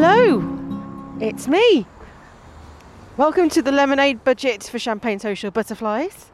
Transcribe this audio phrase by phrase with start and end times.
[0.00, 0.40] Hello,
[1.20, 1.84] it's me.
[3.16, 6.26] Welcome to the Lemonade Budget for Champagne Social Butterflies,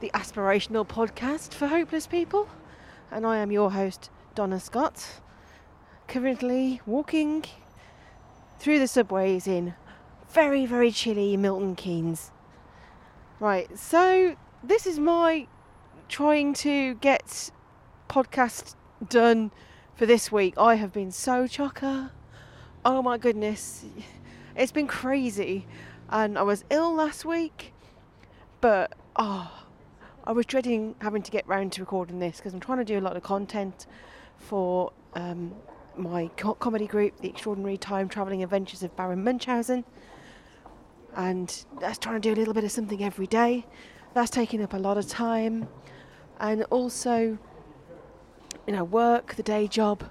[0.00, 2.48] the aspirational podcast for hopeless people.
[3.12, 5.20] And I am your host, Donna Scott,
[6.08, 7.44] currently walking
[8.58, 9.74] through the subways in
[10.28, 12.32] very, very chilly Milton Keynes.
[13.38, 14.34] Right, so
[14.64, 15.46] this is my
[16.08, 17.52] trying to get
[18.08, 18.74] podcast
[19.08, 19.52] done
[19.94, 20.54] for this week.
[20.58, 22.10] I have been so chocker.
[22.84, 23.84] Oh my goodness.
[24.56, 25.66] It's been crazy.
[26.10, 27.72] And I was ill last week,
[28.60, 29.64] but oh,
[30.24, 32.98] I was dreading having to get round to recording this because I'm trying to do
[32.98, 33.86] a lot of content
[34.38, 35.54] for um,
[35.96, 39.84] my co- comedy group, The Extraordinary Time Travelling Adventures of Baron Munchausen.
[41.16, 43.66] And that's trying to do a little bit of something every day.
[44.14, 45.68] That's taking up a lot of time.
[46.40, 47.38] And also,
[48.66, 50.04] you know, work, the day job.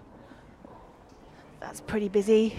[1.60, 2.56] That's pretty busy.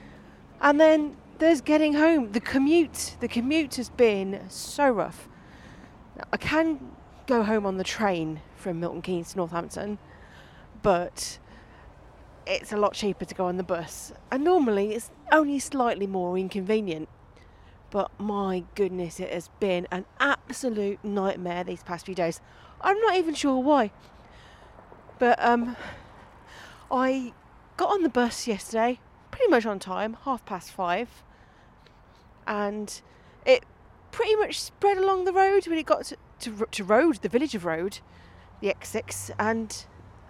[0.60, 2.32] and then there's getting home.
[2.32, 3.16] The commute.
[3.20, 5.28] The commute has been so rough.
[6.16, 6.92] Now, I can
[7.26, 9.98] go home on the train from Milton Keynes to Northampton,
[10.82, 11.38] but
[12.46, 14.12] it's a lot cheaper to go on the bus.
[14.30, 17.08] And normally it's only slightly more inconvenient.
[17.90, 22.40] But my goodness, it has been an absolute nightmare these past few days.
[22.80, 23.90] I'm not even sure why.
[25.18, 25.76] But um,
[26.90, 27.34] I
[27.76, 31.08] got on the bus yesterday, pretty much on time, half past five,
[32.46, 33.00] and
[33.46, 33.64] it
[34.10, 37.54] pretty much spread along the road when it got to, to, to Roade, the village
[37.54, 37.98] of Roade,
[38.60, 39.84] the X6, and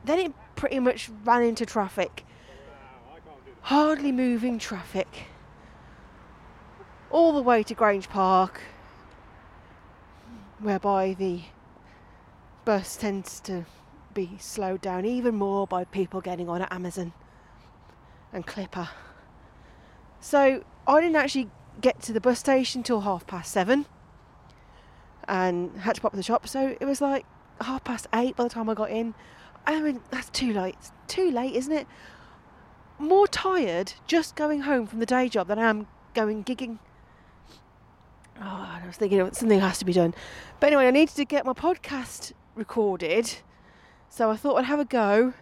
[0.04, 2.24] then it pretty much ran into traffic.
[3.62, 5.27] Hardly moving traffic.
[7.10, 8.60] All the way to Grange Park,
[10.58, 11.42] whereby the
[12.64, 13.66] bus tends to
[14.14, 17.12] be slowed down even more by people getting on at Amazon
[18.32, 18.88] and Clipper.
[20.20, 21.48] So I didn't actually
[21.80, 23.86] get to the bus station till half past seven
[25.28, 26.46] and had to pop to the shop.
[26.48, 27.26] So it was like
[27.60, 29.14] half past eight by the time I got in.
[29.66, 30.76] I mean, that's too late.
[30.78, 31.86] It's too late, isn't it?
[32.98, 36.78] More tired just going home from the day job than I am going gigging.
[38.40, 40.14] Oh, I was thinking something has to be done.
[40.58, 43.36] But anyway, I needed to get my podcast recorded.
[44.08, 45.34] So I thought I'd have a go.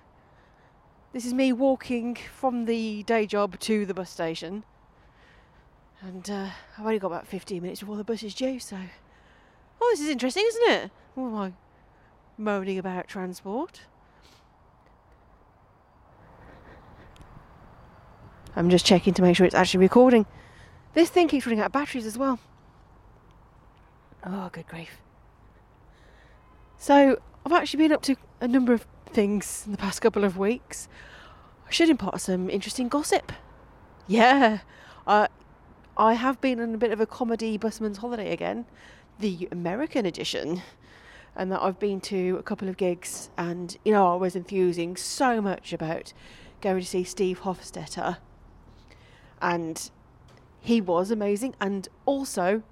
[1.12, 4.62] This is me walking from the day job to the bus station.
[6.00, 8.78] And uh, I've only got about 15 minutes before the bus is due, so.
[9.80, 10.90] Oh, this is interesting, isn't it?
[11.14, 11.52] What am I
[12.38, 13.82] moaning about transport?
[18.54, 20.26] I'm just checking to make sure it's actually recording.
[20.94, 22.38] This thing keeps running out of batteries as well.
[24.24, 24.98] Oh, good grief.
[26.82, 30.38] So, I've actually been up to a number of things in the past couple of
[30.38, 30.88] weeks.
[31.68, 33.32] I should impart some interesting gossip.
[34.06, 34.60] Yeah,
[35.06, 35.28] uh,
[35.98, 38.64] I have been on a bit of a comedy busman's holiday again,
[39.18, 40.62] the American edition,
[41.36, 44.96] and that I've been to a couple of gigs, and you know I was enthusing
[44.96, 46.14] so much about
[46.62, 48.16] going to see Steve Hofstetter,
[49.42, 49.90] and
[50.60, 52.62] he was amazing, and also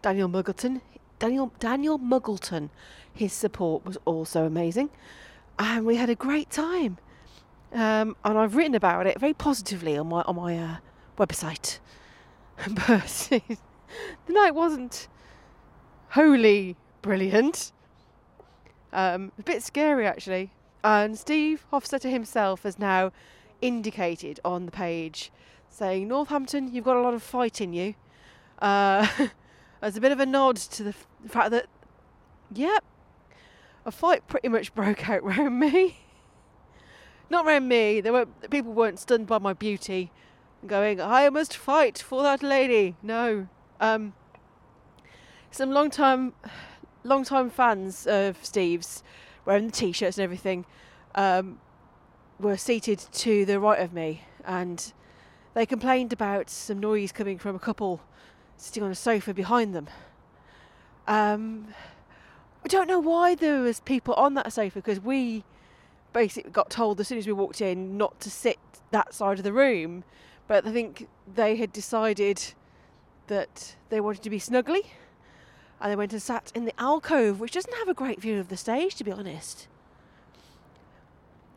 [0.00, 0.80] Daniel Muggleton.
[1.18, 2.70] Daniel Daniel Muggleton,
[3.12, 4.90] his support was also amazing,
[5.58, 6.98] and we had a great time.
[7.72, 10.76] Um, and I've written about it very positively on my on my uh,
[11.18, 11.78] website.
[12.86, 13.28] but
[14.26, 15.08] the night wasn't
[16.10, 17.72] wholly brilliant.
[18.92, 20.50] Um, a bit scary actually.
[20.84, 23.12] And Steve Hofstetter himself has now
[23.60, 25.32] indicated on the page
[25.68, 27.94] saying, Northampton, you've got a lot of fight in you.
[28.60, 29.06] Uh,
[29.80, 31.66] as a bit of a nod to the, f- the fact that,
[32.52, 32.84] yep,
[33.84, 36.00] a fight pretty much broke out around me.
[37.30, 38.00] Not around me.
[38.00, 40.10] There were people weren't stunned by my beauty,
[40.66, 43.48] going, "I must fight for that lady." No,
[43.80, 44.14] um,
[45.50, 46.32] some long time,
[47.04, 49.02] long time fans of Steve's,
[49.44, 50.64] wearing the t-shirts and everything,
[51.14, 51.60] um,
[52.40, 54.94] were seated to the right of me, and
[55.52, 58.00] they complained about some noise coming from a couple
[58.58, 59.88] sitting on a sofa behind them.
[61.06, 61.68] Um,
[62.64, 65.44] I don't know why there was people on that sofa because we
[66.12, 68.58] basically got told as soon as we walked in not to sit
[68.90, 70.04] that side of the room.
[70.46, 72.54] But I think they had decided
[73.28, 74.86] that they wanted to be snuggly,
[75.80, 78.48] and they went and sat in the alcove, which doesn't have a great view of
[78.48, 79.68] the stage, to be honest.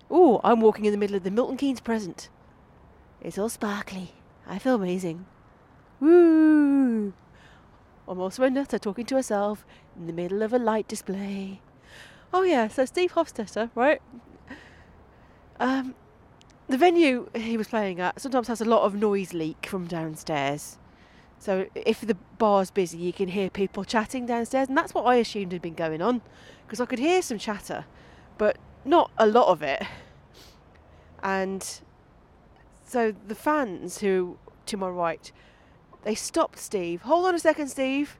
[0.10, 2.28] Oh, I'm walking in the middle of the Milton Keynes present.
[3.22, 4.12] It's all sparkly.
[4.46, 5.26] I feel amazing.
[6.02, 7.14] Woo!
[8.08, 9.66] I'm also a nutter talking to herself
[9.96, 11.62] in the middle of a light display.
[12.34, 14.02] Oh yeah, so Steve Hofstetter, right?
[15.60, 15.96] Um,
[16.68, 20.80] the venue he was playing at sometimes has a lot of noise leak from downstairs.
[21.38, 25.16] So if the bar's busy, you can hear people chatting downstairs, and that's what I
[25.16, 26.22] assumed had been going on,
[26.66, 27.86] because I could hear some chatter,
[28.38, 29.84] but not a lot of it.
[31.22, 31.64] And
[32.86, 34.38] so the fans who
[34.68, 35.32] to my right,
[36.04, 37.04] they stopped Steve.
[37.04, 38.18] Hold on a second, Steve.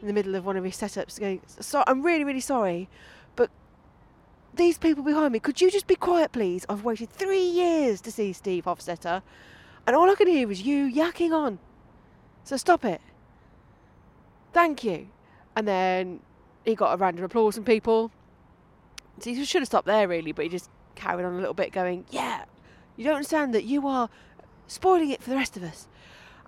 [0.00, 2.88] In the middle of one of his setups, going, "So I'm really, really sorry,
[3.34, 3.50] but
[4.54, 6.66] these people behind me, could you just be quiet, please?
[6.68, 9.22] I've waited three years to see Steve Hofstetter,
[9.86, 11.58] and all I can hear is you yakking on.
[12.44, 13.00] So stop it.
[14.52, 15.08] Thank you.
[15.56, 16.20] And then
[16.64, 18.10] he got a round of applause from people.
[19.20, 21.72] So he should have stopped there, really, but he just carried on a little bit,
[21.72, 22.44] going, Yeah,
[22.96, 24.10] you don't understand that you are
[24.66, 25.88] spoiling it for the rest of us.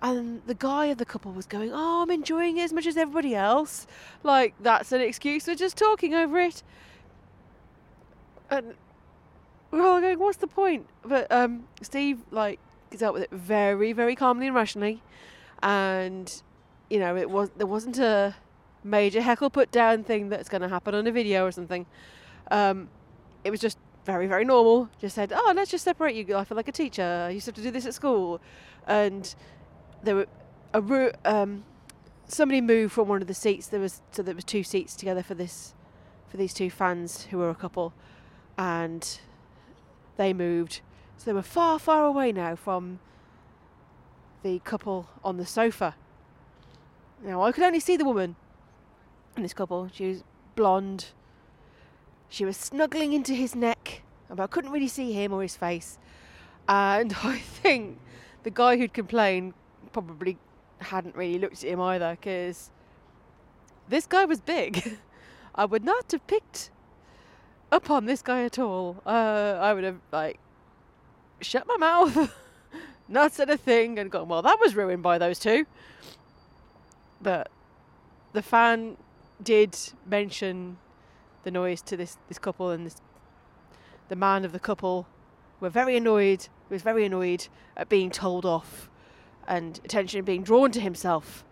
[0.01, 2.95] And the guy of the couple was going, Oh, I'm enjoying it as much as
[2.95, 3.85] everybody else.
[4.23, 6.63] Like, that's an excuse for just talking over it.
[8.49, 8.75] And
[9.71, 10.87] we're all going, What's the point?
[11.03, 12.59] But um, Steve, like,
[12.97, 15.01] dealt with it very, very calmly and rationally.
[15.61, 16.41] And,
[16.89, 18.35] you know, it was there wasn't a
[18.83, 21.85] major heckle put down thing that's going to happen on a video or something.
[22.49, 22.89] Um,
[23.43, 24.89] it was just very, very normal.
[24.99, 26.35] Just said, "Oh, let's just separate you.
[26.35, 27.25] I feel like a teacher.
[27.27, 28.41] I used to have to do this at school."
[28.87, 29.35] And
[30.03, 30.27] there were
[30.73, 31.63] a um,
[32.27, 33.67] somebody moved from one of the seats.
[33.67, 35.73] There was so there was two seats together for this
[36.29, 37.93] for these two fans who were a couple,
[38.57, 39.19] and
[40.17, 40.81] they moved.
[41.17, 42.99] So they were far, far away now from
[44.43, 45.95] the couple on the sofa.
[47.23, 48.35] Now I could only see the woman
[49.35, 49.89] in this couple.
[49.91, 50.23] She was
[50.55, 51.07] blonde.
[52.29, 55.97] She was snuggling into his neck, but I couldn't really see him or his face.
[56.67, 57.99] And I think
[58.43, 59.53] the guy who'd complained
[59.91, 60.37] probably
[60.79, 62.71] hadn't really looked at him either, because
[63.87, 64.97] this guy was big.
[65.55, 66.71] I would not have picked
[67.71, 69.01] up on this guy at all.
[69.05, 70.39] Uh, I would have like
[71.41, 72.33] shut my mouth,
[73.07, 74.27] not said a thing, and gone.
[74.27, 75.65] Well, that was ruined by those two.
[77.21, 77.49] But
[78.33, 78.97] the fan
[79.41, 80.77] did mention
[81.43, 83.01] the noise to this, this couple, and this,
[84.07, 85.07] the man of the couple
[85.59, 86.47] were very annoyed.
[86.69, 88.91] Was very annoyed at being told off,
[89.49, 91.43] and attention being drawn to himself.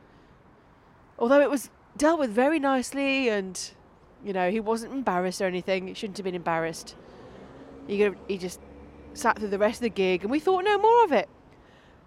[1.20, 3.60] Although it was dealt with very nicely, and
[4.24, 5.88] you know he wasn't embarrassed or anything.
[5.88, 6.96] He shouldn't have been embarrassed.
[7.88, 8.60] He, he just
[9.14, 11.28] sat through the rest of the gig, and we thought no more of it.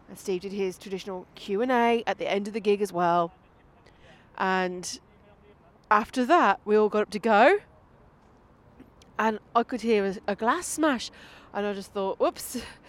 [0.09, 2.93] And Steve did his traditional Q and A at the end of the gig as
[2.93, 3.33] well.
[4.39, 5.01] And
[5.91, 7.59] after that, we all got up to go,
[9.19, 11.11] and I could hear a, a glass smash,
[11.53, 12.63] and I just thought, whoops,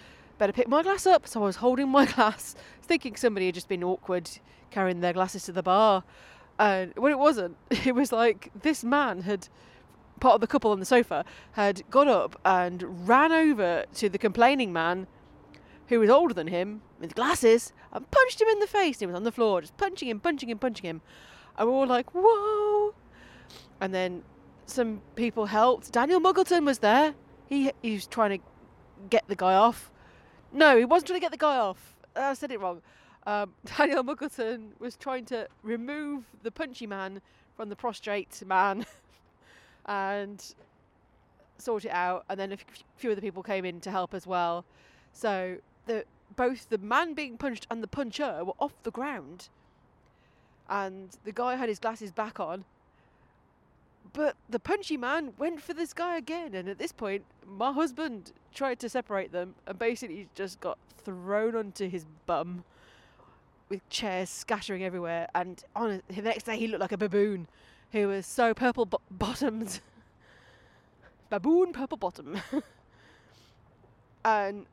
[0.42, 1.28] better pick my glass up.
[1.28, 4.28] So I was holding my glass, thinking somebody had just been awkward
[4.72, 6.02] carrying their glasses to the bar.
[6.58, 9.46] And when it wasn't, it was like this man had,
[10.18, 14.18] part of the couple on the sofa, had got up and ran over to the
[14.18, 15.06] complaining man
[15.86, 18.98] who was older than him with glasses and punched him in the face.
[18.98, 21.02] He was on the floor, just punching him, punching him, punching him.
[21.56, 22.94] And we're all like, whoa.
[23.80, 24.24] And then
[24.66, 25.92] some people helped.
[25.92, 27.14] Daniel Muggleton was there.
[27.48, 28.44] He, he was trying to
[29.08, 29.91] get the guy off.
[30.52, 31.94] No, he wasn't trying to get the guy off.
[32.14, 32.82] I said it wrong.
[33.26, 37.20] Um, Daniel Muggleton was trying to remove the punchy man
[37.56, 38.84] from the prostrate man
[39.86, 40.54] and
[41.58, 42.24] sort it out.
[42.28, 42.58] And then a
[42.96, 44.64] few other people came in to help as well.
[45.12, 46.04] So the
[46.36, 49.48] both the man being punched and the puncher were off the ground
[50.68, 52.64] and the guy had his glasses back on.
[54.14, 58.32] But the punchy man went for this guy again, and at this point, my husband
[58.54, 62.64] tried to separate them and basically just got thrown onto his bum
[63.68, 65.28] with chairs scattering everywhere.
[65.34, 67.48] And on the next day, he looked like a baboon
[67.92, 69.80] who was so purple bo- bottomed.
[71.30, 72.38] baboon purple bottom.
[74.24, 74.66] and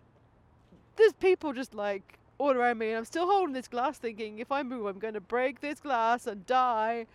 [0.97, 4.51] there's people just like all around me, and I'm still holding this glass, thinking if
[4.51, 7.05] I move, I'm going to break this glass and die.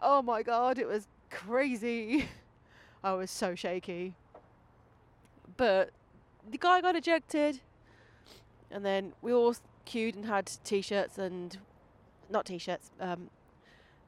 [0.00, 2.28] Oh my god, it was crazy.
[3.04, 4.14] I was so shaky.
[5.56, 5.90] But
[6.48, 7.60] the guy got ejected,
[8.70, 9.54] and then we all
[9.84, 11.58] queued and had t-shirts and
[12.28, 12.90] not t-shirts.
[13.00, 13.30] Um,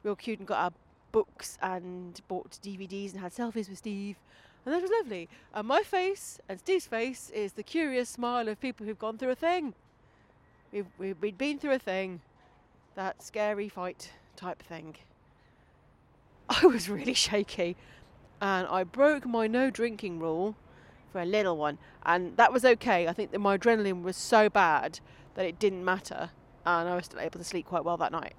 [0.03, 0.71] we all queued and got our
[1.11, 4.17] books and bought DVDs and had selfies with Steve.
[4.65, 5.29] And that was lovely.
[5.53, 9.31] And my face and Steve's face is the curious smile of people who've gone through
[9.31, 9.73] a thing.
[10.71, 12.21] We've, we've, we'd been through a thing,
[12.95, 14.95] that scary fight type thing.
[16.49, 17.75] I was really shaky
[18.41, 20.55] and I broke my no drinking rule
[21.13, 23.07] for a little one, and that was okay.
[23.07, 24.99] I think that my adrenaline was so bad
[25.35, 26.31] that it didn't matter,
[26.65, 28.33] and I was still able to sleep quite well that night.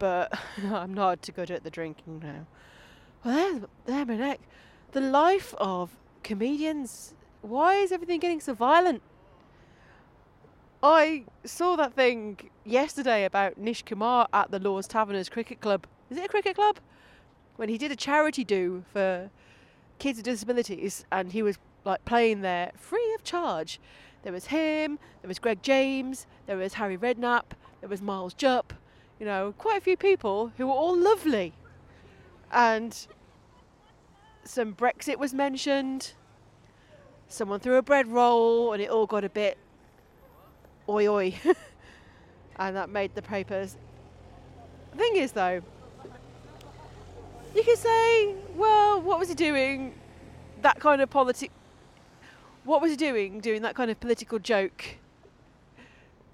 [0.00, 2.46] But I'm not too good at the drinking now.
[3.24, 4.40] Well, there's, there, my neck.
[4.92, 5.90] The life of
[6.24, 7.14] comedians.
[7.42, 9.02] Why is everything getting so violent?
[10.82, 15.86] I saw that thing yesterday about Nish Kumar at the Lords Taverners Cricket Club.
[16.10, 16.78] Is it a cricket club?
[17.56, 19.30] When he did a charity do for
[19.98, 23.80] kids with disabilities and he was like playing there free of charge.
[24.22, 27.44] There was him, there was Greg James, there was Harry Redknapp,
[27.80, 28.72] there was Miles Jupp,
[29.18, 31.52] you know, quite a few people who were all lovely.
[32.52, 32.96] And
[34.44, 36.12] some Brexit was mentioned.
[37.28, 39.58] Someone threw a bread roll and it all got a bit
[40.88, 41.34] oi oi.
[42.56, 43.76] and that made the papers.
[44.92, 45.62] The thing is, though,
[47.54, 49.94] you can say, well, what was he doing?
[50.60, 51.50] That kind of politic.
[52.64, 54.96] What was he doing, doing that kind of political joke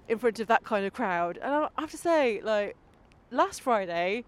[0.07, 1.37] in front of that kind of crowd?
[1.37, 2.75] And I have to say, like,
[3.31, 4.25] last Friday,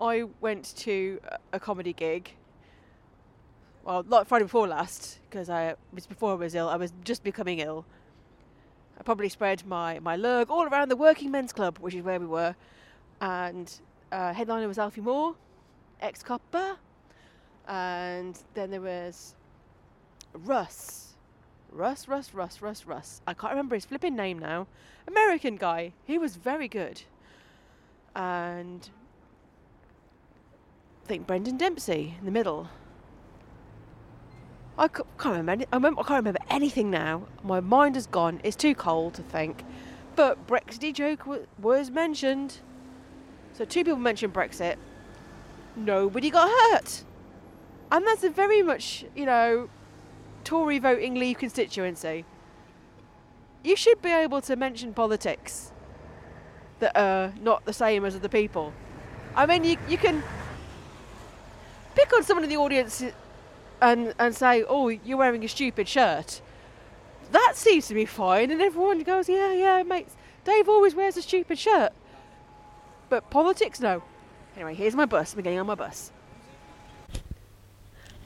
[0.00, 1.20] I went to
[1.52, 2.34] a comedy gig.
[3.84, 6.68] Well, not Friday before last, because I was before I was ill.
[6.68, 7.84] I was just becoming ill.
[8.98, 12.20] I probably spread my my lurg all around the Working Men's Club, which is where
[12.20, 12.54] we were,
[13.20, 13.80] and
[14.12, 15.34] uh, headliner was Alfie Moore,
[16.00, 16.76] ex copper,
[17.66, 19.34] and then there was
[20.34, 21.11] Russ.
[21.72, 23.22] Russ, Russ, Russ, Russ, Russ.
[23.26, 24.66] I can't remember his flipping name now.
[25.06, 25.92] American guy.
[26.04, 27.02] He was very good.
[28.14, 28.88] And
[31.02, 32.68] I think Brendan Dempsey in the middle.
[34.78, 35.64] I can't remember.
[35.72, 36.00] I, remember.
[36.00, 37.26] I can't remember anything now.
[37.42, 38.40] My mind has gone.
[38.42, 39.64] It's too cold to think.
[40.14, 41.26] But Brexit joke
[41.58, 42.58] was mentioned.
[43.54, 44.76] So two people mentioned Brexit.
[45.74, 47.04] Nobody got hurt.
[47.90, 49.68] And that's a very much, you know,
[50.44, 52.24] Tory voting Leave constituency.
[53.64, 55.72] You should be able to mention politics
[56.80, 58.72] that are not the same as other people.
[59.36, 60.22] I mean, you, you can
[61.94, 63.04] pick on someone in the audience
[63.80, 66.40] and, and say, oh, you're wearing a stupid shirt.
[67.30, 68.50] That seems to be fine.
[68.50, 70.14] And everyone goes, yeah, yeah, mates.
[70.44, 71.92] Dave always wears a stupid shirt.
[73.08, 74.02] But politics, no.
[74.56, 75.34] Anyway, here's my bus.
[75.34, 76.10] I'm getting on my bus.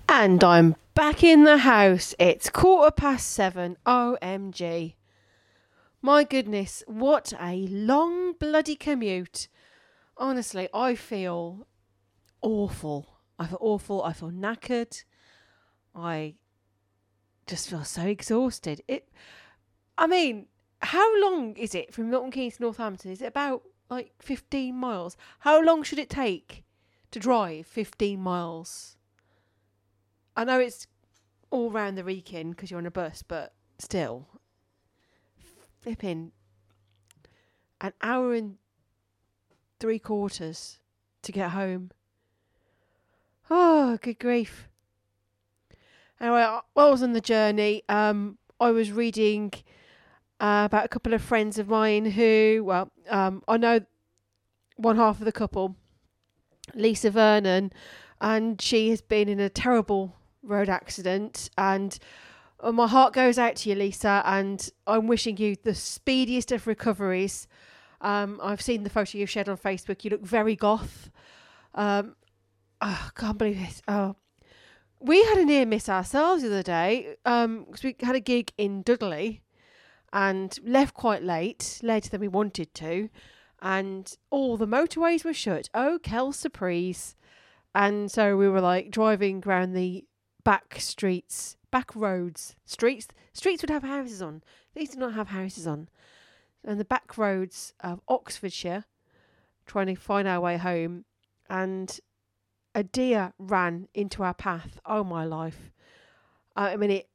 [0.08, 2.14] And I'm back in the house.
[2.18, 3.76] It's quarter past seven.
[3.84, 4.94] OMG.
[6.00, 9.48] My goodness, what a long bloody commute.
[10.16, 11.66] Honestly, I feel
[12.40, 13.18] awful.
[13.38, 14.02] I feel awful.
[14.04, 15.04] I feel knackered.
[15.94, 16.36] I
[17.46, 18.80] just feel so exhausted.
[18.88, 19.06] It
[19.98, 20.46] I mean,
[20.80, 23.10] how long is it from Milton Keynes to Northampton?
[23.10, 25.18] Is it about like 15 miles?
[25.40, 26.64] How long should it take
[27.10, 28.95] to drive 15 miles?
[30.36, 30.86] I know it's
[31.50, 34.28] all round the Wrekin because you're on a bus, but still,
[35.80, 36.32] flipping
[37.80, 38.56] an hour and
[39.80, 40.78] three quarters
[41.22, 41.90] to get home.
[43.50, 44.68] Oh, good grief.
[46.20, 49.52] Anyway, while I was on the journey, um, I was reading
[50.40, 53.80] uh, about a couple of friends of mine who, well, um, I know
[54.76, 55.76] one half of the couple,
[56.74, 57.72] Lisa Vernon,
[58.20, 60.15] and she has been in a terrible
[60.46, 61.50] road accident.
[61.58, 61.98] And
[62.60, 66.66] uh, my heart goes out to you, Lisa, and I'm wishing you the speediest of
[66.66, 67.46] recoveries.
[68.00, 70.04] Um, I've seen the photo you've shared on Facebook.
[70.04, 71.10] You look very goth.
[71.74, 72.16] Um,
[72.80, 73.82] oh, I can't believe this.
[73.88, 74.16] Oh,
[75.00, 78.52] we had a near miss ourselves the other day because um, we had a gig
[78.56, 79.42] in Dudley
[80.12, 83.10] and left quite late, later than we wanted to,
[83.60, 85.68] and all the motorways were shut.
[85.74, 87.14] Oh, quelle surprise!
[87.74, 90.04] And so we were like driving around the
[90.46, 93.08] back streets, back roads, streets.
[93.32, 94.44] Streets would have houses on.
[94.76, 95.88] These do not have houses on.
[96.64, 98.84] And the back roads of Oxfordshire,
[99.66, 101.04] trying to find our way home,
[101.50, 101.98] and
[102.76, 104.78] a deer ran into our path.
[104.86, 105.72] Oh my life!
[106.54, 107.08] Uh, I mean, it.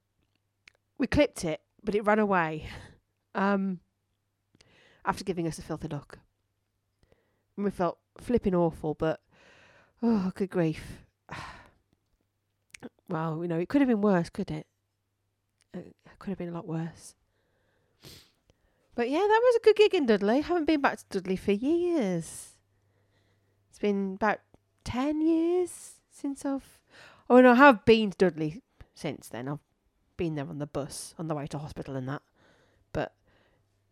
[0.97, 2.67] We clipped it, but it ran away.
[3.33, 3.79] Um,
[5.05, 6.19] after giving us a filthy look,
[7.55, 8.93] and we felt flipping awful.
[8.93, 9.21] But
[10.03, 11.05] oh, good grief!
[13.11, 14.65] well, you know, it could have been worse, could it?
[15.73, 17.15] It could have been a lot worse.
[18.95, 20.41] But yeah, that was a good gig in Dudley.
[20.41, 22.55] Haven't been back to Dudley for years.
[23.69, 24.39] It's been about
[24.83, 26.79] 10 years since I've.
[27.29, 28.61] Oh, no, I have been to Dudley
[28.93, 29.47] since then.
[29.47, 29.59] I've
[30.17, 32.21] been there on the bus on the way to hospital and that.
[32.91, 33.13] But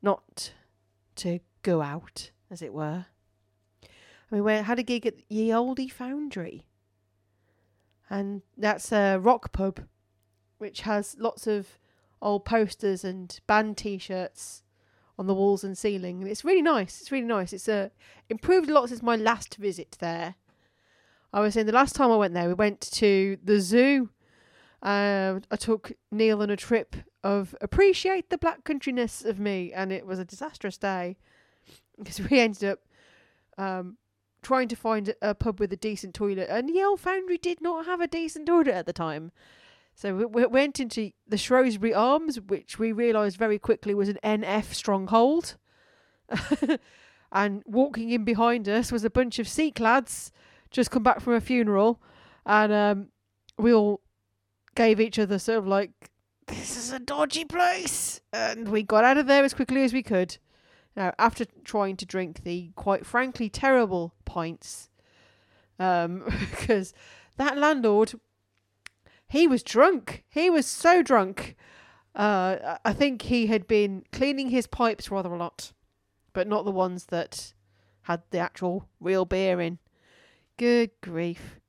[0.02, 0.52] not
[1.18, 3.06] to go out, as it were.
[3.84, 6.66] I mean, we had a gig at Ye Olde Foundry.
[8.10, 9.82] And that's a rock pub
[10.58, 11.78] which has lots of
[12.22, 14.64] old posters and band t shirts
[15.18, 16.26] on the walls and ceiling.
[16.28, 17.02] It's really nice.
[17.02, 17.54] It's really nice.
[17.54, 17.90] It's uh,
[18.30, 20.36] improved a lot since my last visit there.
[21.32, 24.10] I was saying the last time I went there, we went to the zoo
[24.82, 29.92] Uh, I took Neil on a trip of appreciate the black countryness of me, and
[29.92, 31.18] it was a disastrous day
[31.98, 32.80] because we ended up
[33.58, 33.98] um,
[34.42, 38.02] trying to find a pub with a decent toilet, and Yale Foundry did not have
[38.02, 39.32] a decent toilet at the time.
[39.96, 44.18] So we, we went into the Shrewsbury Arms, which we realised very quickly was an
[44.24, 45.58] NF stronghold.
[47.32, 50.32] and walking in behind us was a bunch of Sikh lads
[50.72, 52.02] just come back from a funeral,
[52.46, 53.08] and um,
[53.58, 54.02] we all
[54.76, 56.12] gave each other sort of like,
[56.48, 60.04] "This is a dodgy place," and we got out of there as quickly as we
[60.04, 60.38] could.
[60.96, 64.90] Now, after trying to drink the quite frankly terrible pints,
[65.80, 66.94] um, because
[67.38, 68.14] that landlord,
[69.28, 70.24] he was drunk.
[70.30, 71.56] He was so drunk.
[72.16, 75.74] Uh, I think he had been cleaning his pipes rather a lot,
[76.34, 77.54] but not the ones that
[78.04, 79.78] had the actual real beer in.
[80.58, 81.60] Good grief.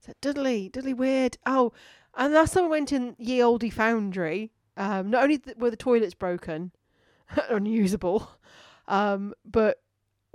[0.00, 1.36] So Dudley, Dudley Weird.
[1.46, 1.72] Oh,
[2.16, 5.76] and last time I went in Ye Olde Foundry, um, not only th- were the
[5.76, 6.72] toilets broken,
[7.50, 8.28] unusable.
[8.88, 9.80] Um, but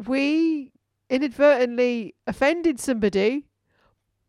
[0.06, 0.72] we
[1.10, 3.48] inadvertently offended somebody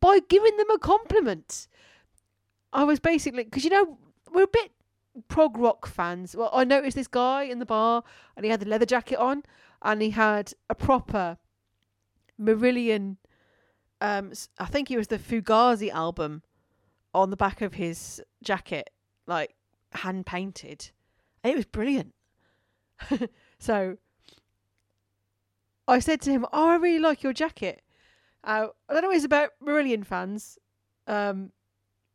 [0.00, 1.68] by giving them a compliment.
[2.72, 3.98] I was basically because you know
[4.32, 4.72] we're a bit
[5.28, 6.36] prog rock fans.
[6.36, 8.04] Well, I noticed this guy in the bar
[8.36, 9.42] and he had the leather jacket on
[9.82, 11.38] and he had a proper
[12.40, 13.16] Marillion.
[14.00, 16.42] Um, I think it was the Fugazi album
[17.14, 18.90] on the back of his jacket,
[19.26, 19.54] like
[19.92, 20.90] hand painted.
[21.42, 22.14] It was brilliant.
[23.58, 23.96] so
[25.86, 27.82] I said to him, "Oh, I really like your jacket."
[28.44, 29.10] Uh, I don't know.
[29.10, 30.58] It's about Marillion fans.
[31.06, 31.52] Um,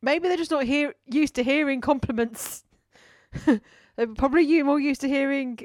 [0.02, 2.64] maybe they're just not hear used to hearing compliments.
[3.46, 5.60] they're probably you more used to hearing.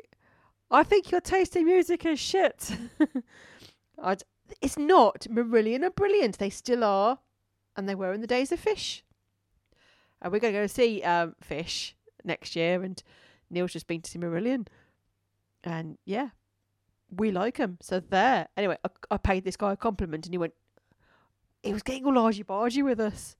[0.70, 2.76] I think your taste in music is shit.
[4.60, 5.26] it's not.
[5.30, 6.38] Marillion are brilliant.
[6.38, 7.18] They still are,
[7.76, 9.04] and they were in the days of Fish.
[10.20, 13.02] And we're going to go see um, Fish next year, and
[13.50, 14.66] Neil's just been to see Marillion.
[15.64, 16.30] And yeah,
[17.10, 17.78] we like him.
[17.80, 18.48] So there.
[18.56, 20.54] Anyway, I, I paid this guy a compliment and he went,
[21.62, 23.36] he was getting all argy bargy with us.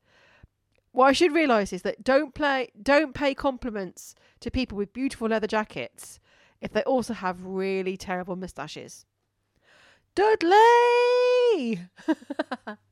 [0.92, 5.28] What I should realise is that don't play, don't pay compliments to people with beautiful
[5.28, 6.18] leather jackets
[6.61, 9.04] if they also have really terrible moustaches.
[10.14, 11.81] Dudley!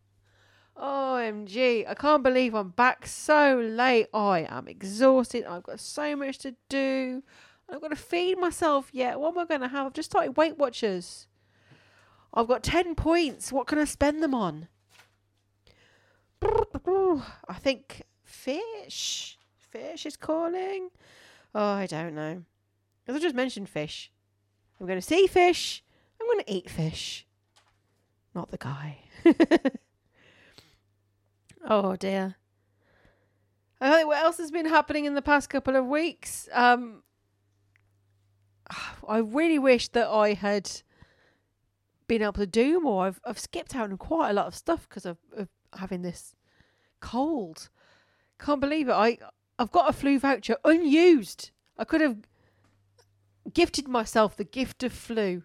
[0.77, 4.09] OMG, I can't believe I'm back so late.
[4.13, 5.45] I am exhausted.
[5.45, 7.23] I've got so much to do.
[7.69, 9.19] I've going to feed myself yet.
[9.19, 9.87] What am I going to have?
[9.87, 11.27] I've just started Weight Watchers.
[12.33, 13.51] I've got 10 points.
[13.51, 14.69] What can I spend them on?
[16.43, 19.39] I think fish.
[19.57, 20.91] Fish is calling.
[21.55, 22.43] Oh, I don't know.
[23.09, 24.13] As I just mentioned fish.
[24.79, 25.83] I'm going to see fish.
[26.21, 27.27] I'm going to eat fish.
[28.35, 28.99] Not the guy.
[31.69, 32.37] oh, dear.
[33.81, 36.49] I think what else has been happening in the past couple of weeks?
[36.53, 37.03] Um,
[39.09, 40.71] I really wish that I had
[42.07, 43.07] been able to do more.
[43.07, 45.49] I've I've skipped out on quite a lot of stuff because of, of
[45.79, 46.35] having this
[47.01, 47.69] cold.
[48.39, 48.93] Can't believe it.
[48.93, 49.19] I
[49.59, 51.51] I've got a flu voucher unused.
[51.79, 52.19] I could have
[53.53, 55.43] gifted myself the gift of flu,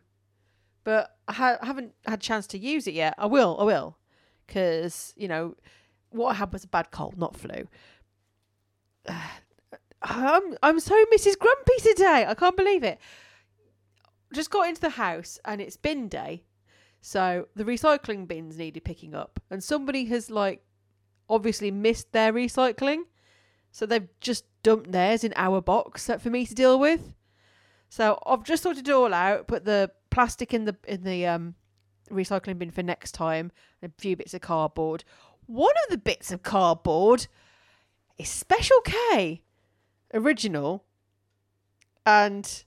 [0.84, 3.16] but I ha- haven't had a chance to use it yet.
[3.18, 3.58] I will.
[3.60, 3.98] I will,
[4.48, 5.56] because you know
[6.10, 7.68] what I had was a bad cold, not flu.
[10.02, 11.38] I'm I'm so Mrs.
[11.38, 12.26] Grumpy today.
[12.28, 13.00] I can't believe it.
[14.34, 16.44] Just got into the house and it's bin day.
[17.02, 19.40] So the recycling bins needed picking up.
[19.50, 20.64] And somebody has like
[21.30, 23.04] obviously missed their recycling.
[23.72, 27.14] So they've just dumped theirs in our box for me to deal with.
[27.90, 31.56] So I've just sorted it all out, put the plastic in the in the um
[32.10, 33.52] recycling bin for next time,
[33.84, 35.04] a few bits of cardboard.
[35.46, 37.28] One of the bits of cardboard
[38.18, 39.42] is Special K
[40.14, 40.84] original,
[42.06, 42.64] and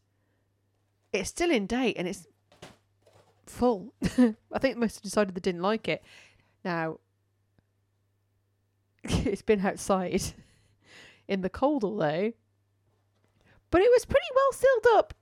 [1.13, 2.27] it's still in date and it's
[3.47, 3.95] full.
[4.03, 6.03] I think most have decided they didn't like it.
[6.65, 6.99] Now,
[9.05, 10.23] it's been outside
[11.29, 12.35] in the cold all day,
[13.71, 15.15] but it was pretty well sealed up.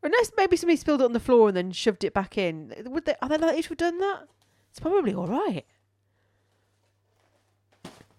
[0.00, 2.72] Unless maybe somebody spilled it on the floor and then shoved it back in.
[2.86, 3.16] Would they?
[3.20, 4.28] Are they likely to have done that?
[4.70, 5.66] It's probably all right.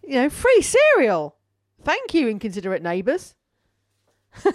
[0.05, 1.37] You know, free cereal.
[1.83, 3.35] Thank you, inconsiderate neighbours.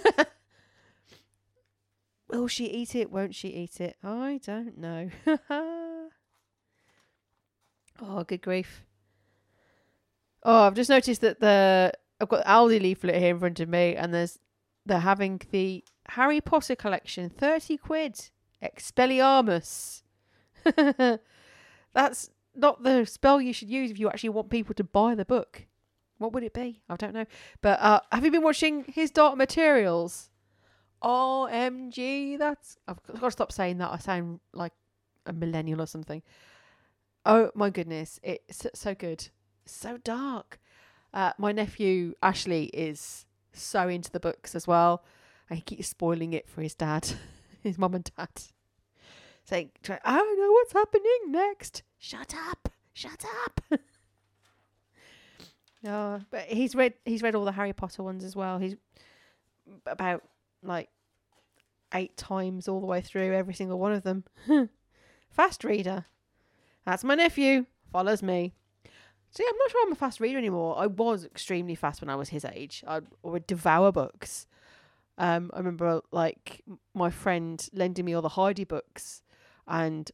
[2.27, 3.11] Will she eat it?
[3.11, 3.97] Won't she eat it?
[4.03, 5.09] I don't know.
[8.01, 8.83] oh, good grief.
[10.43, 13.69] Oh, I've just noticed that the I've got the Aldi leaflet here in front of
[13.69, 14.39] me, and there's
[14.85, 18.29] they're having the Harry Potter collection, thirty quid,
[18.63, 20.03] Expelliarmus.
[21.93, 25.25] That's not the spell you should use if you actually want people to buy the
[25.25, 25.65] book.
[26.17, 26.81] What would it be?
[26.89, 27.25] I don't know.
[27.61, 30.29] But uh, have you been watching his Dark Materials?
[31.03, 33.91] OMG, that's I've got to stop saying that.
[33.91, 34.73] I sound like
[35.25, 36.23] a millennial or something.
[37.25, 39.29] Oh my goodness, it's so good,
[39.65, 40.59] so dark.
[41.13, 45.03] Uh, my nephew Ashley is so into the books as well,
[45.49, 47.07] and he keeps spoiling it for his dad,
[47.61, 48.29] his mum and dad,
[49.43, 51.83] saying, "I don't know what's happening next.
[51.97, 53.61] Shut up, shut up."
[55.85, 58.57] Oh, but he's read he's read all the Harry Potter ones as well.
[58.57, 58.75] He's
[59.85, 60.23] about
[60.63, 60.89] like
[61.93, 64.23] eight times all the way through every single one of them.
[65.29, 66.05] fast reader.
[66.85, 67.65] That's my nephew.
[67.91, 68.53] Follows me.
[69.31, 70.77] See, I'm not sure I'm a fast reader anymore.
[70.77, 72.83] I was extremely fast when I was his age.
[72.87, 74.47] I would devour books.
[75.17, 79.21] Um, I remember like my friend lending me all the Heidi books,
[79.67, 80.09] and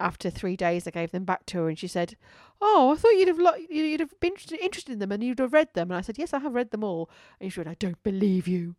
[0.00, 2.16] after three days, I gave them back to her, and she said,
[2.60, 5.52] "Oh, I thought you'd have lo- you'd have been interested in them, and you'd have
[5.52, 7.76] read them." And I said, "Yes, I have read them all." And she went, "I
[7.78, 8.76] don't believe you."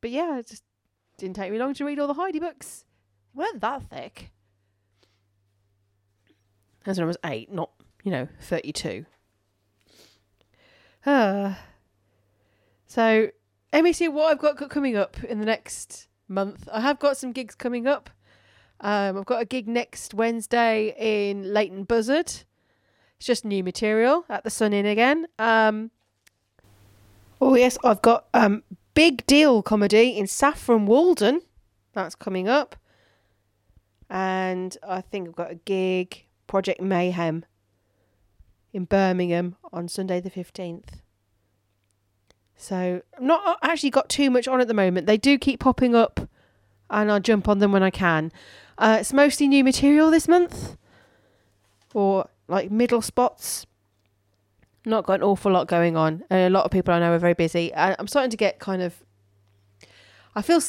[0.00, 0.64] But yeah, it just
[1.16, 2.84] didn't take me long to read all the Heidi books.
[3.34, 4.32] They weren't that thick.
[6.86, 7.70] As when I was eight, not
[8.02, 9.06] you know thirty-two.
[11.06, 11.54] Uh,
[12.86, 13.30] so
[13.92, 16.68] see what I've got coming up in the next month.
[16.72, 18.10] I have got some gigs coming up.
[18.84, 22.26] Um, I've got a gig next Wednesday in Leighton Buzzard.
[22.26, 25.26] It's just new material at the Sun Inn again.
[25.38, 25.90] Um,
[27.40, 31.40] oh yes, I've got um, Big Deal comedy in Saffron Walden.
[31.94, 32.76] That's coming up.
[34.10, 37.46] And I think I've got a gig, Project Mayhem,
[38.74, 41.00] in Birmingham on Sunday the 15th.
[42.54, 45.06] So not actually got too much on at the moment.
[45.06, 46.28] They do keep popping up
[46.94, 48.32] and I'll jump on them when I can.
[48.78, 50.76] Uh, it's mostly new material this month,
[51.92, 53.66] or like middle spots.
[54.86, 57.18] Not got an awful lot going on, and a lot of people I know are
[57.18, 57.74] very busy.
[57.74, 59.02] I'm starting to get kind of.
[60.34, 60.60] I feel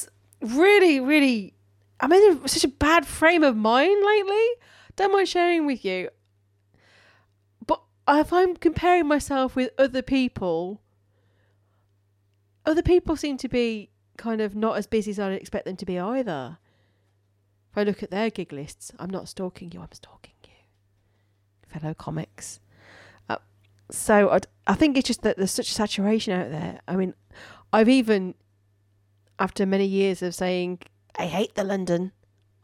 [0.42, 1.54] really, really.
[2.00, 4.48] I'm in such a bad frame of mind lately.
[4.96, 6.10] Don't mind sharing with you.
[7.66, 10.82] But if I'm comparing myself with other people,
[12.66, 15.86] other people seem to be kind of not as busy as I'd expect them to
[15.86, 16.58] be either.
[17.71, 21.93] If I look at their gig lists, I'm not stalking you, I'm stalking you, fellow
[21.93, 22.60] comics.
[23.28, 23.38] Uh,
[23.91, 26.80] so I'd, I think it's just that there's such saturation out there.
[26.88, 27.13] I mean,
[27.73, 28.36] I've even,
[29.38, 30.80] after many years of saying,
[31.17, 32.13] I hate the London,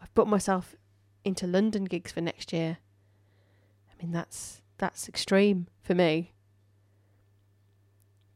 [0.02, 0.76] I've put myself
[1.24, 2.78] into London gigs for next year.
[3.90, 6.34] I mean, that's that's extreme for me.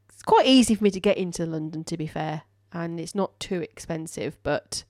[0.08, 2.42] It's quite easy for me to get into London, to be fair,
[2.76, 4.84] and it's not too expensive, but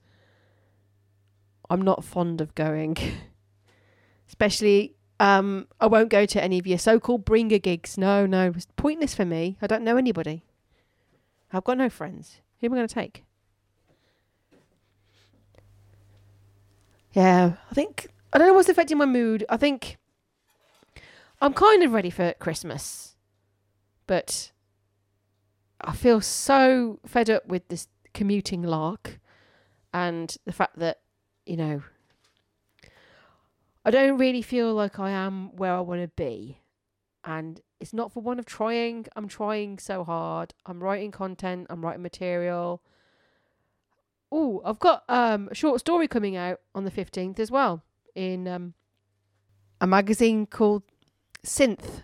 [1.71, 2.97] I'm not fond of going.
[4.29, 7.97] Especially, um, I won't go to any of your so-called bringer gigs.
[7.97, 9.57] No, no, it's pointless for me.
[9.63, 10.43] I don't know anybody.
[11.53, 12.41] I've got no friends.
[12.61, 13.25] Who am I going to take?
[17.13, 19.47] Yeah, I think I don't know what's affecting my mood.
[19.49, 19.97] I think
[21.41, 23.15] I'm kind of ready for Christmas,
[24.09, 24.51] but
[25.81, 29.19] I feel so fed up with this commuting lark
[29.93, 31.01] and the fact that
[31.47, 31.83] you know,
[33.85, 36.59] I don't really feel like I am where I want to be.
[37.25, 39.07] And it's not for one of trying.
[39.15, 40.55] I'm trying so hard.
[40.67, 42.83] I'm writing content, I'm writing material.
[44.31, 47.85] Oh, I've got um, a short story coming out on the 15th as well
[48.17, 48.75] in um,
[49.81, 50.83] a magazine called
[51.45, 52.03] Synth.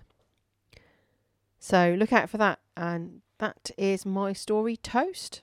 [1.59, 2.61] So look out for that.
[2.77, 5.43] And that is my story, Toast.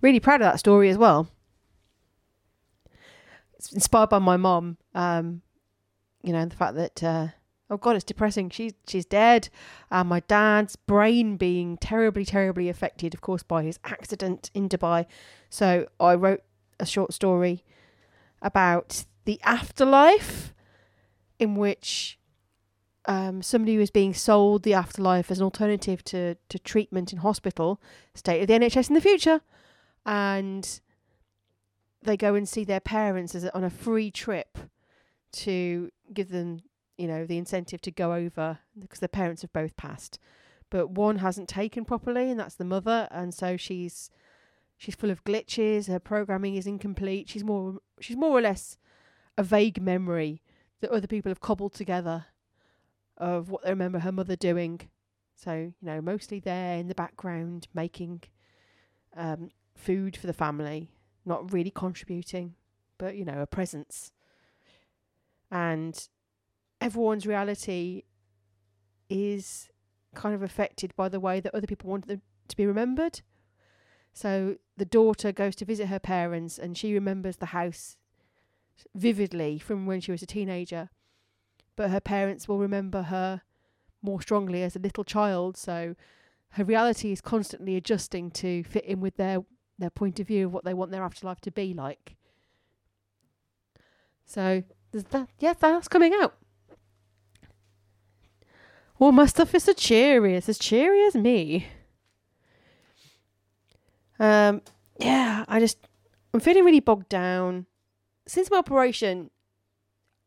[0.00, 1.28] Really proud of that story as well
[3.64, 4.76] it's inspired by my mom.
[4.94, 5.42] Um,
[6.22, 7.28] you know, the fact that uh,
[7.70, 8.50] oh god, it's depressing.
[8.50, 9.48] She's she's dead.
[9.90, 15.06] Uh, my dad's brain being terribly, terribly affected, of course, by his accident in Dubai.
[15.50, 16.42] So I wrote
[16.78, 17.64] a short story
[18.42, 20.52] about the afterlife,
[21.38, 22.18] in which
[23.06, 27.18] um, somebody who is being sold the afterlife as an alternative to to treatment in
[27.18, 27.80] hospital,
[28.14, 29.40] state of the NHS in the future,
[30.06, 30.80] and
[32.02, 34.58] they go and see their parents as on a free trip
[35.32, 36.60] to give them,
[36.96, 40.18] you know, the incentive to go over because their parents have both passed.
[40.70, 44.10] But one hasn't taken properly, and that's the mother, and so she's
[44.78, 45.88] she's full of glitches.
[45.88, 47.28] Her programming is incomplete.
[47.28, 48.78] She's more she's more or less
[49.36, 50.42] a vague memory
[50.80, 52.26] that other people have cobbled together
[53.16, 54.80] of what they remember her mother doing.
[55.36, 58.22] So you know, mostly there in the background making
[59.16, 60.90] um, food for the family
[61.24, 62.54] not really contributing,
[62.98, 64.12] but you know, a presence.
[65.50, 66.08] And
[66.80, 68.02] everyone's reality
[69.08, 69.70] is
[70.14, 73.20] kind of affected by the way that other people want them to be remembered.
[74.12, 77.96] So the daughter goes to visit her parents and she remembers the house
[78.94, 80.90] vividly from when she was a teenager.
[81.76, 83.42] But her parents will remember her
[84.02, 85.56] more strongly as a little child.
[85.56, 85.96] So
[86.50, 89.44] her reality is constantly adjusting to fit in with their,
[89.78, 92.16] their point of view of what they want their afterlife to be like.
[94.24, 95.28] So there's that.
[95.38, 96.36] Yeah, that's coming out.
[98.98, 100.36] Well, my stuff is as cheery.
[100.36, 101.66] It's as cheery as me.
[104.18, 104.62] Um,
[104.98, 105.78] yeah, I just
[106.32, 107.66] I'm feeling really bogged down.
[108.26, 109.30] Since my operation,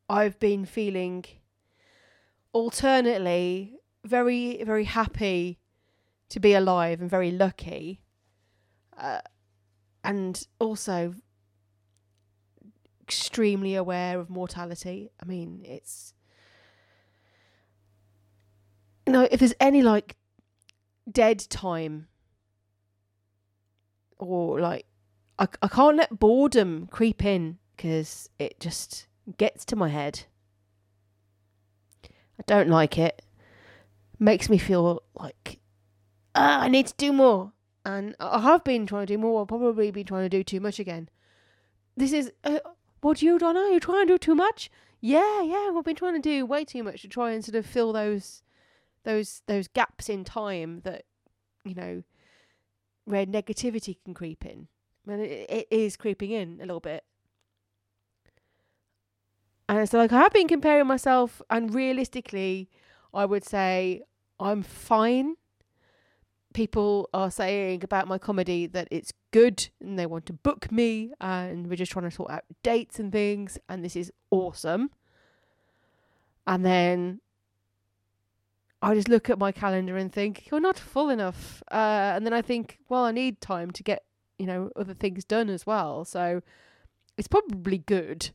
[0.09, 1.25] I've been feeling
[2.53, 5.59] alternately very very happy
[6.29, 8.01] to be alive and very lucky,
[8.97, 9.19] uh,
[10.03, 11.13] and also
[13.01, 15.09] extremely aware of mortality.
[15.21, 16.13] I mean, it's
[19.05, 20.17] you know, if there's any like
[21.09, 22.07] dead time
[24.19, 24.85] or like
[25.39, 29.06] I, I can't let boredom creep in because it just
[29.37, 30.21] gets to my head.
[32.39, 33.21] I don't like it.
[34.19, 35.59] Makes me feel like
[36.35, 37.51] ah, I need to do more.
[37.85, 39.39] And I have been trying to do more.
[39.39, 41.09] I'll probably be trying to do too much again.
[41.95, 42.59] This is uh,
[43.01, 43.55] what you don't.
[43.71, 44.69] You're trying to do too much.
[44.99, 45.71] Yeah, yeah.
[45.75, 48.43] I've been trying to do way too much to try and sort of fill those
[49.03, 51.05] those those gaps in time that
[51.63, 52.03] you know
[53.05, 54.67] where negativity can creep in.
[55.07, 57.03] And it, it is creeping in a little bit.
[59.69, 62.69] And so, like, I have been comparing myself, and realistically,
[63.13, 64.01] I would say
[64.39, 65.35] I'm fine.
[66.53, 71.11] People are saying about my comedy that it's good and they want to book me,
[71.19, 74.89] and we're just trying to sort out dates and things, and this is awesome.
[76.45, 77.19] And then
[78.81, 81.61] I just look at my calendar and think, you're not full enough.
[81.69, 84.05] Uh, and then I think, well, I need time to get,
[84.39, 86.05] you know, other things done as well.
[86.05, 86.41] So
[87.17, 88.29] it's probably good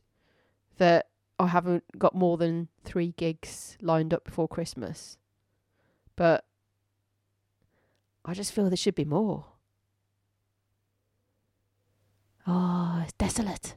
[0.77, 1.07] that
[1.43, 5.17] I haven't got more than three gigs lined up before Christmas.
[6.15, 6.45] But
[8.23, 9.45] I just feel there should be more.
[12.47, 13.75] Oh, it's desolate.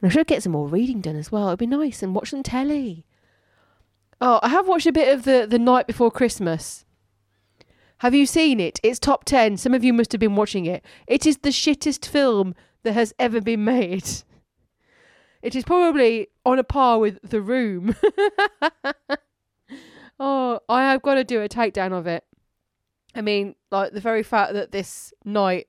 [0.00, 1.48] And I should get some more reading done as well.
[1.48, 3.06] It'd be nice and watch some telly.
[4.20, 6.84] Oh, I have watched a bit of the the knight before Christmas.
[7.98, 8.78] Have you seen it?
[8.82, 9.56] It's top 10.
[9.56, 10.84] Some of you must have been watching it.
[11.06, 14.08] It is the shittest film that has ever been made.
[15.42, 17.94] It is probably on a par with The Room.
[20.20, 22.24] oh, I have got to do a takedown of it.
[23.14, 25.66] I mean, like the very fact that this knight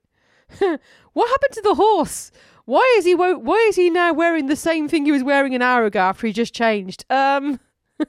[1.13, 2.31] what happened to the horse?
[2.65, 5.61] Why is he why is he now wearing the same thing he was wearing an
[5.61, 7.05] hour ago after he just changed?
[7.09, 7.59] Um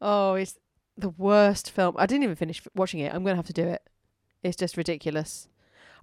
[0.00, 0.58] Oh, it's
[0.96, 1.94] the worst film.
[1.98, 3.14] I didn't even finish watching it.
[3.14, 3.82] I'm to have to do it.
[4.42, 5.48] It's just ridiculous.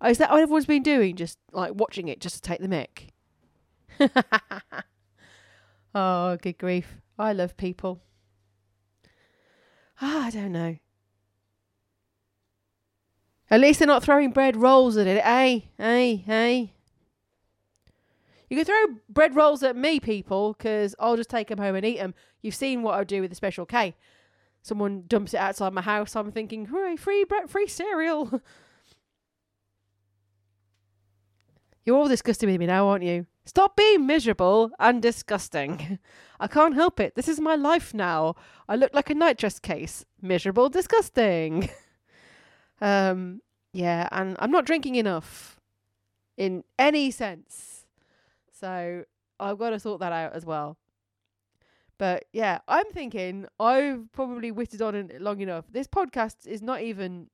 [0.02, 1.16] Oh, is that what everyone's been doing?
[1.16, 3.10] Just like watching it just to take the mick?
[5.96, 6.98] oh, good grief.
[7.18, 8.02] I love people.
[10.02, 10.78] Ah, I don't know.
[13.50, 15.60] At least they're not throwing bread rolls at it, eh?
[15.78, 16.18] Eh?
[16.28, 16.68] Eh?
[18.50, 21.86] You can throw bread rolls at me, people, because I'll just take them home and
[21.86, 22.14] eat them.
[22.42, 23.96] You've seen what I do with the special K.
[24.62, 26.16] Someone dumps it outside my house.
[26.16, 28.42] I'm thinking, hooray, free bread, free cereal.
[31.86, 33.26] You're all disgusting with me now, aren't you?
[33.46, 35.98] Stop being miserable and disgusting.
[36.40, 37.16] I can't help it.
[37.16, 38.36] This is my life now.
[38.70, 40.06] I look like a nightdress case.
[40.22, 41.70] Miserable, disgusting.
[42.82, 43.42] um,
[43.74, 45.60] yeah, and I'm not drinking enough
[46.38, 47.86] in any sense.
[48.52, 49.06] So
[49.40, 50.78] I've got to sort that out as well.
[51.98, 55.66] But yeah, I'm thinking I've probably witted on long enough.
[55.72, 57.30] This podcast is not even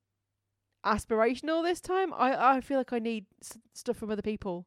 [0.95, 2.13] aspirational this time.
[2.13, 4.65] I, I feel like I need s- stuff from other people.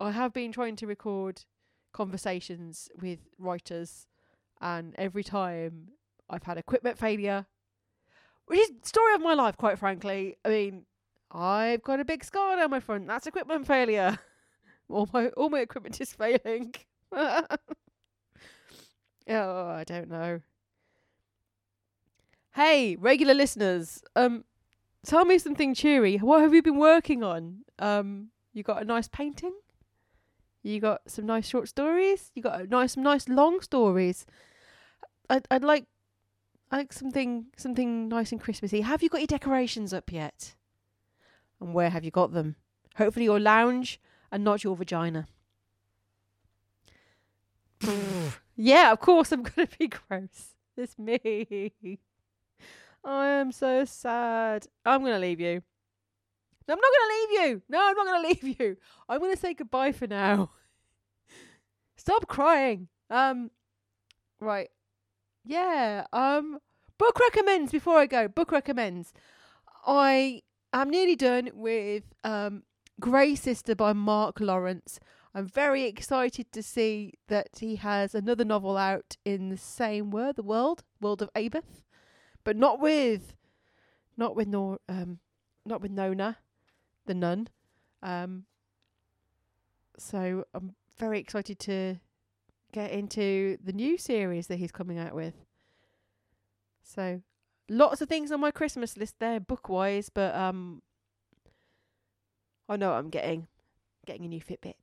[0.00, 1.44] I have been trying to record
[1.92, 4.06] conversations with writers,
[4.60, 5.88] and every time
[6.28, 7.46] I've had equipment failure,
[8.46, 10.36] which is story of my life, quite frankly.
[10.44, 10.86] I mean,
[11.30, 13.06] I've got a big scar down my front.
[13.06, 14.18] That's equipment failure.
[14.90, 16.74] All my all my equipment is failing.
[17.12, 17.46] oh,
[19.26, 20.40] I don't know.
[22.54, 24.44] Hey, regular listeners, um,
[25.04, 26.16] tell me something cheery.
[26.18, 27.60] What have you been working on?
[27.78, 29.54] Um, you got a nice painting?
[30.62, 32.30] You got some nice short stories?
[32.34, 34.26] You got a nice some nice long stories?
[35.28, 35.86] I'd I'd like
[36.70, 38.80] I like something something nice and Christmassy.
[38.80, 40.54] Have you got your decorations up yet?
[41.60, 42.56] And where have you got them?
[42.96, 44.00] Hopefully your lounge
[44.32, 45.26] and not your vagina.
[48.56, 50.54] Yeah, of course I'm going to be gross.
[50.76, 51.98] It's me.
[53.04, 54.66] I am so sad.
[54.84, 55.62] I'm going to leave you.
[56.68, 57.62] I'm not going to leave you.
[57.68, 58.76] No, I'm not going to leave you.
[59.08, 60.50] I'm going to say goodbye for now.
[61.96, 62.88] Stop crying.
[63.10, 63.50] Um,
[64.40, 64.70] right.
[65.44, 66.06] Yeah.
[66.12, 66.58] Um,
[66.98, 68.28] book recommends before I go.
[68.28, 69.12] Book recommends.
[69.86, 72.62] I am nearly done with um
[73.00, 74.98] Grey Sister by Mark Lawrence.
[75.34, 80.36] I'm very excited to see that he has another novel out in the same world,
[80.36, 81.82] the world, world of Abeth,
[82.44, 83.34] but not with,
[84.16, 85.18] not with Nor, um,
[85.64, 86.38] not with Nona,
[87.06, 87.48] the nun.
[88.02, 88.44] Um,
[89.98, 91.96] so I'm very excited to
[92.72, 95.34] get into the new series that he's coming out with.
[96.82, 97.22] So
[97.68, 100.82] lots of things on my Christmas list there, book wise, but um,
[102.68, 103.46] I know what I'm getting.
[104.06, 104.74] Getting a new Fitbit.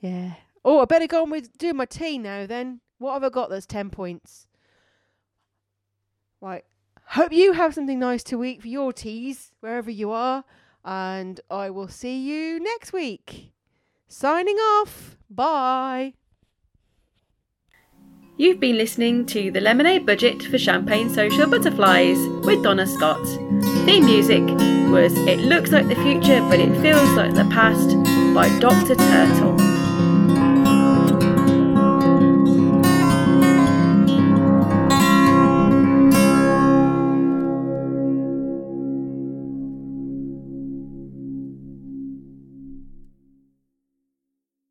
[0.00, 0.34] Yeah.
[0.64, 2.80] Oh, I better go on with doing my tea now then.
[2.98, 4.45] What have I got that's 10 points?
[6.40, 6.64] Right.
[7.10, 10.44] Hope you have something nice to eat for your teas, wherever you are.
[10.84, 13.52] And I will see you next week.
[14.08, 15.16] Signing off.
[15.30, 16.14] Bye.
[18.38, 23.24] You've been listening to the Lemonade Budget for Champagne Social Butterflies with Donna Scott.
[23.86, 24.42] Theme music
[24.90, 27.96] was It Looks Like the Future But It Feels Like the Past
[28.34, 28.94] by Dr.
[28.94, 29.85] Turtle.